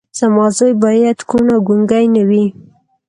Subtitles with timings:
[0.19, 2.45] زما زوی باید کوڼ او ګونګی نه وي